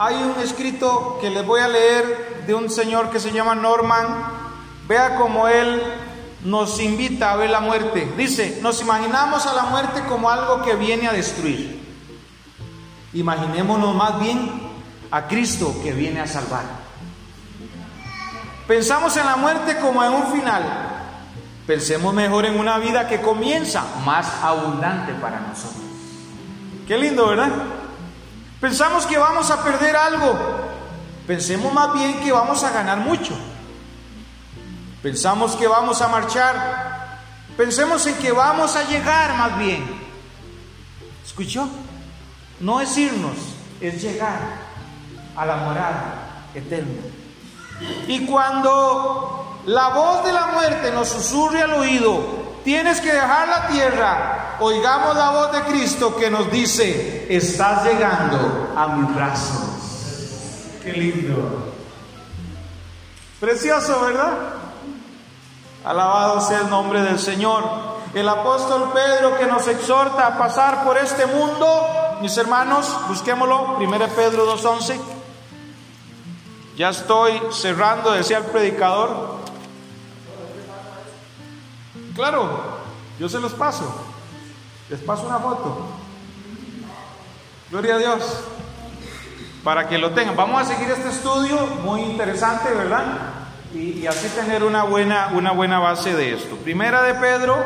[0.00, 4.24] Hay un escrito que les voy a leer de un señor que se llama Norman.
[4.88, 5.80] Vea cómo él
[6.42, 8.12] nos invita a ver la muerte.
[8.16, 11.86] Dice, nos imaginamos a la muerte como algo que viene a destruir.
[13.12, 14.60] Imaginémonos más bien
[15.12, 16.85] a Cristo que viene a salvar.
[18.66, 20.62] Pensamos en la muerte como en un final.
[21.66, 25.82] Pensemos mejor en una vida que comienza más abundante para nosotros.
[26.86, 27.50] Qué lindo, ¿verdad?
[28.60, 30.38] Pensamos que vamos a perder algo.
[31.26, 33.34] Pensemos más bien que vamos a ganar mucho.
[35.02, 37.18] Pensamos que vamos a marchar.
[37.56, 39.84] Pensemos en que vamos a llegar más bien.
[41.24, 41.68] ¿Escuchó?
[42.60, 43.36] No es irnos,
[43.80, 44.38] es llegar
[45.36, 47.02] a la morada eterna.
[48.06, 52.20] Y cuando la voz de la muerte nos susurre al oído,
[52.64, 58.74] tienes que dejar la tierra, oigamos la voz de Cristo que nos dice, estás llegando
[58.76, 59.62] a mis brazos.
[60.82, 61.72] Qué lindo.
[63.40, 64.32] Precioso, ¿verdad?
[65.84, 67.62] Alabado sea el nombre del Señor.
[68.14, 71.86] El apóstol Pedro que nos exhorta a pasar por este mundo,
[72.22, 75.15] mis hermanos, busquémoslo, 1 Pedro 2.11.
[76.76, 79.36] Ya estoy cerrando, decía el predicador.
[82.14, 82.78] Claro,
[83.18, 84.06] yo se los paso.
[84.90, 85.86] Les paso una foto.
[87.70, 88.22] Gloria a Dios.
[89.64, 90.36] Para que lo tengan.
[90.36, 93.04] Vamos a seguir este estudio muy interesante, ¿verdad?
[93.74, 96.56] Y, así tener una buena, una buena base de esto.
[96.56, 97.56] Primera de Pedro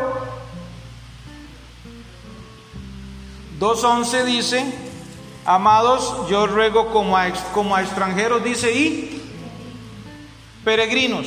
[3.61, 4.90] 2.11 dice,
[5.51, 9.21] Amados, yo ruego como a, como a extranjeros, dice, y
[10.65, 11.27] peregrinos.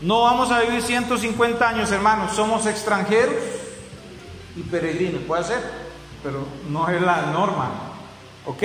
[0.00, 3.34] No vamos a vivir 150 años, hermanos, somos extranjeros
[4.56, 5.62] y peregrinos, puede ser,
[6.22, 7.70] pero no es la norma,
[8.46, 8.62] ¿ok?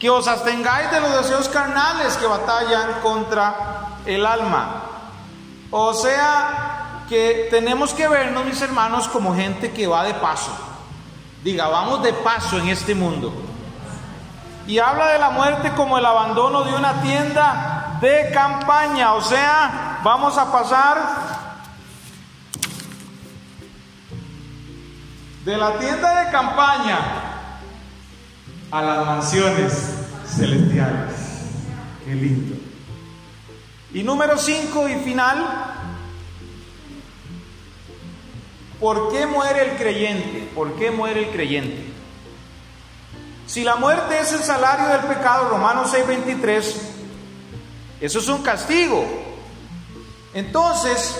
[0.00, 4.84] Que os abstengáis de los deseos carnales que batallan contra el alma.
[5.70, 10.75] O sea, que tenemos que vernos, mis hermanos, como gente que va de paso.
[11.46, 13.32] Diga, vamos de paso en este mundo.
[14.66, 19.14] Y habla de la muerte como el abandono de una tienda de campaña.
[19.14, 20.98] O sea, vamos a pasar
[25.44, 26.98] de la tienda de campaña
[28.72, 29.72] a las mansiones
[30.26, 31.14] celestiales.
[32.04, 32.56] Qué lindo.
[33.94, 35.75] Y número 5 y final,
[38.80, 40.50] ¿Por qué muere el creyente?
[40.54, 41.92] ¿Por qué muere el creyente?
[43.46, 46.76] Si la muerte es el salario del pecado, Romanos 6:23,
[48.00, 49.06] eso es un castigo.
[50.34, 51.16] Entonces,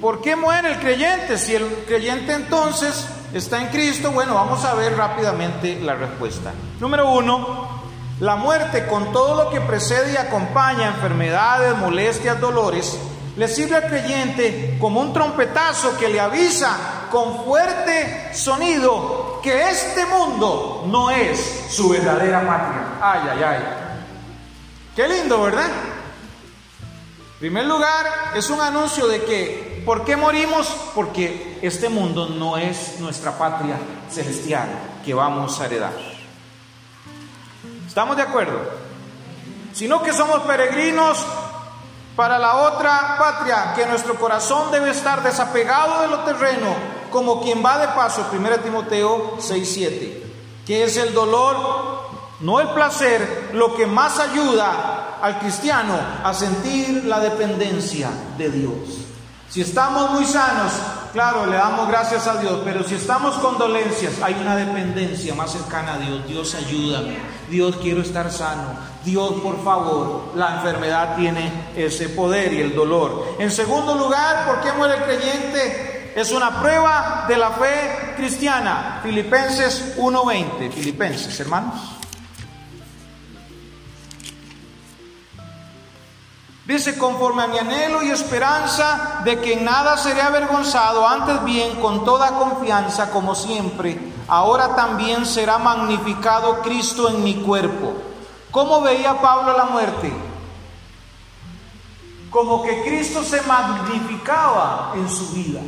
[0.00, 1.38] ¿por qué muere el creyente?
[1.38, 6.52] Si el creyente entonces está en Cristo, bueno, vamos a ver rápidamente la respuesta.
[6.80, 7.82] Número uno,
[8.18, 12.98] la muerte con todo lo que precede y acompaña, enfermedades, molestias, dolores,
[13.36, 20.06] le sirve al creyente como un trompetazo que le avisa con fuerte sonido que este
[20.06, 22.98] mundo no es su verdadera patria.
[23.00, 23.64] Ay, ay, ay.
[24.94, 25.66] Qué lindo, ¿verdad?
[25.66, 30.66] En primer lugar, es un anuncio de que, ¿por qué morimos?
[30.94, 33.76] Porque este mundo no es nuestra patria
[34.10, 34.68] celestial
[35.04, 35.92] que vamos a heredar.
[37.86, 38.58] ¿Estamos de acuerdo?
[39.74, 41.24] Sino que somos peregrinos
[42.16, 46.74] Para la otra patria, que nuestro corazón debe estar desapegado de lo terreno,
[47.10, 50.22] como quien va de paso, 1 Timoteo 6:7,
[50.66, 52.08] que es el dolor,
[52.40, 55.94] no el placer, lo que más ayuda al cristiano
[56.24, 58.08] a sentir la dependencia
[58.38, 58.72] de Dios.
[59.50, 60.72] Si estamos muy sanos,
[61.16, 65.50] claro, le damos gracias a Dios, pero si estamos con dolencias, hay una dependencia más
[65.50, 66.26] cercana a Dios.
[66.26, 67.16] Dios ayúdame,
[67.48, 73.36] Dios quiero estar sano, Dios por favor, la enfermedad tiene ese poder y el dolor.
[73.38, 76.12] En segundo lugar, ¿por qué muere el creyente?
[76.14, 79.00] Es una prueba de la fe cristiana.
[79.02, 81.95] Filipenses 1.20, Filipenses, hermanos.
[86.66, 91.80] Dice, conforme a mi anhelo y esperanza de que en nada seré avergonzado, antes bien,
[91.80, 93.96] con toda confianza, como siempre,
[94.26, 97.94] ahora también será magnificado Cristo en mi cuerpo.
[98.50, 100.12] ¿Cómo veía Pablo la muerte?
[102.30, 105.60] Como que Cristo se magnificaba en su vida.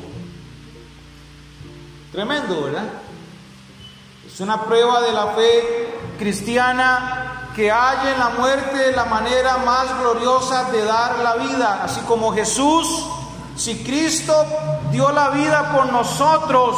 [2.10, 2.88] Tremendo, ¿verdad?
[4.26, 7.27] Es una prueba de la fe cristiana
[7.58, 12.32] que hay en la muerte la manera más gloriosa de dar la vida, así como
[12.32, 12.86] Jesús,
[13.56, 14.32] si Cristo
[14.92, 16.76] dio la vida por nosotros,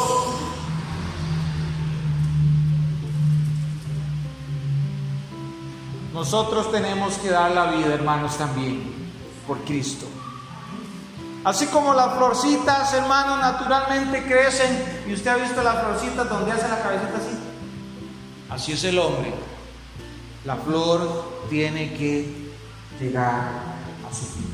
[6.15, 9.13] nosotros tenemos que dar la vida, hermanos, también,
[9.45, 10.07] por Cristo.
[11.43, 16.67] Así como las florcitas, hermanos, naturalmente crecen, y usted ha visto las florcitas donde hace
[16.67, 17.39] la cabecita así.
[18.49, 19.50] Así es el hombre.
[20.45, 22.51] La flor tiene que
[22.99, 23.43] llegar
[24.09, 24.51] a su fin.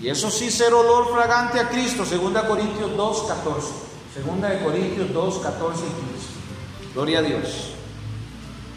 [0.00, 3.68] Y eso sí ser olor fragante a Cristo, 2 Corintios 2, 14.
[4.24, 6.94] 2 Corintios 2, 14 y 15.
[6.94, 7.70] Gloria a Dios.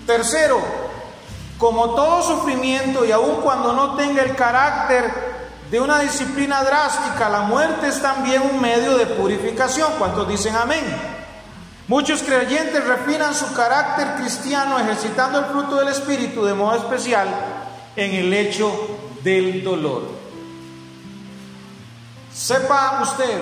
[0.07, 0.59] Tercero,
[1.57, 5.11] como todo sufrimiento y aun cuando no tenga el carácter
[5.69, 9.91] de una disciplina drástica, la muerte es también un medio de purificación.
[9.99, 10.83] ¿Cuántos dicen amén?
[11.91, 17.27] Muchos creyentes refinan su carácter cristiano ejercitando el fruto del Espíritu de modo especial
[17.97, 20.07] en el hecho del dolor.
[22.33, 23.41] Sepa usted,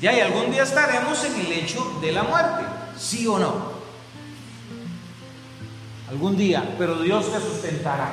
[0.00, 2.62] ya y algún día estaremos en el hecho de la muerte,
[2.96, 3.72] sí o no.
[6.10, 8.12] Algún día, pero Dios te sustentará.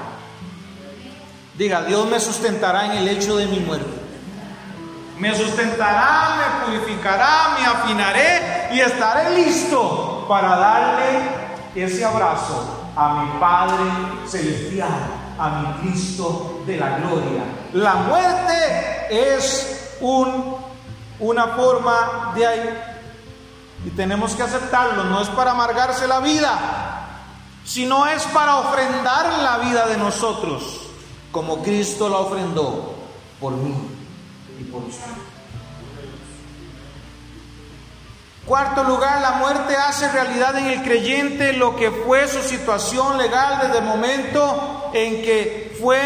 [1.55, 4.00] Diga, Dios me sustentará en el hecho de mi muerte
[5.21, 11.19] me sustentará, me purificará, me afinaré y estaré listo para darle
[11.75, 13.83] ese abrazo a mi Padre
[14.27, 14.89] Celestial,
[15.37, 17.43] a mi Cristo de la gloria.
[17.73, 20.55] La muerte es un,
[21.19, 22.79] una forma de ahí
[23.85, 26.57] y tenemos que aceptarlo, no es para amargarse la vida,
[27.63, 30.81] sino es para ofrendar la vida de nosotros,
[31.31, 32.95] como Cristo la ofrendó
[33.39, 34.00] por mí.
[38.45, 43.59] Cuarto lugar, la muerte hace realidad en el creyente lo que fue su situación legal
[43.61, 46.01] desde el momento en que fue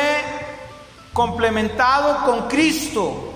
[1.14, 3.34] complementado con Cristo.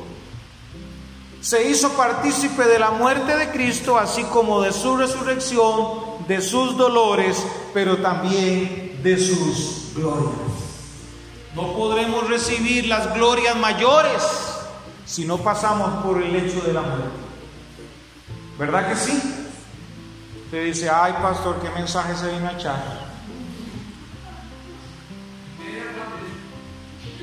[1.41, 6.75] Se hizo partícipe de la muerte de Cristo, así como de su resurrección, de sus
[6.75, 7.41] dolores,
[7.73, 10.35] pero también de sus glorias.
[11.55, 14.21] No podremos recibir las glorias mayores
[15.09, 17.09] si no pasamos por el hecho de la muerte.
[18.59, 19.47] ¿Verdad que sí?
[20.45, 23.09] Usted dice, ay pastor, ¿qué mensaje se vino a echar?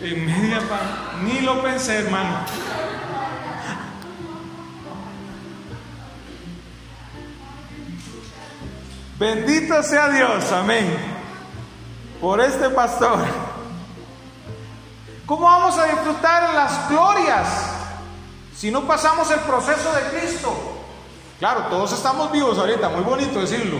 [0.03, 1.24] En media pan.
[1.24, 2.41] Ni lo pensé, hermano.
[9.16, 10.93] Bendito sea Dios, amén.
[12.20, 13.24] Por este pastor.
[15.24, 17.76] ¿Cómo vamos a disfrutar las glorias
[18.57, 20.53] si no pasamos el proceso de Cristo.
[21.39, 23.79] Claro, todos estamos vivos ahorita, muy bonito decirlo.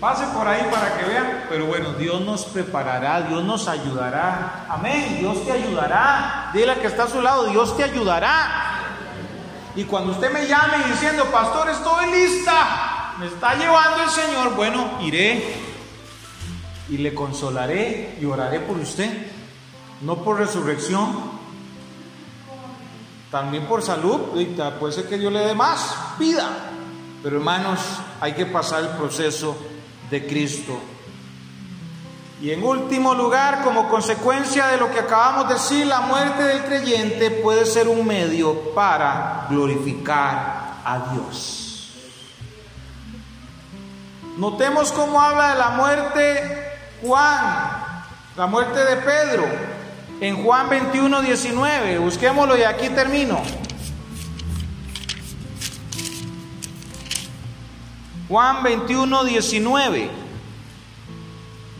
[0.00, 4.66] Pase por ahí para que vean, pero bueno, Dios nos preparará, Dios nos ayudará.
[4.68, 6.50] Amén, Dios te ayudará.
[6.52, 8.78] Dile al que está a su lado, Dios te ayudará.
[9.76, 14.98] Y cuando usted me llame diciendo, pastor, estoy lista, me está llevando el Señor, bueno,
[15.00, 15.56] iré
[16.88, 19.10] y le consolaré y oraré por usted,
[20.00, 21.27] no por resurrección,
[23.30, 24.20] también por salud,
[24.78, 26.48] puede ser que Dios le dé más, pida.
[27.22, 27.80] Pero hermanos,
[28.20, 29.56] hay que pasar el proceso
[30.10, 30.78] de Cristo.
[32.40, 36.64] Y en último lugar, como consecuencia de lo que acabamos de decir, la muerte del
[36.64, 41.90] creyente puede ser un medio para glorificar a Dios.
[44.36, 46.68] Notemos cómo habla de la muerte
[47.02, 48.04] Juan
[48.36, 49.77] La muerte de Pedro
[50.20, 51.98] en Juan 21, 19.
[51.98, 53.40] Busquémoslo y aquí termino.
[58.28, 60.10] Juan 21, 19.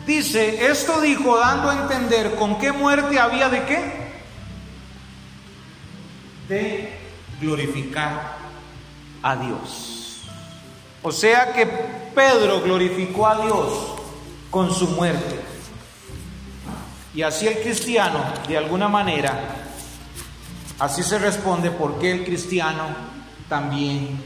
[0.06, 4.08] Dice, esto dijo dando a entender con qué muerte había de qué.
[6.48, 6.98] De
[7.40, 8.38] glorificar
[9.22, 10.22] a Dios.
[11.02, 11.66] O sea que
[12.14, 13.68] Pedro glorificó a Dios
[14.50, 15.47] con su muerte.
[17.18, 19.32] Y así el cristiano, de alguna manera,
[20.78, 22.84] así se responde por qué el cristiano
[23.48, 24.22] también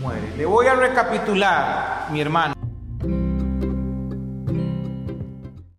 [0.00, 0.34] muere.
[0.38, 2.54] Le voy a recapitular, mi hermano.